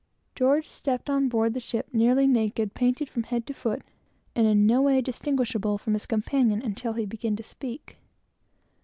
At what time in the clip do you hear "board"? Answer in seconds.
1.29-1.53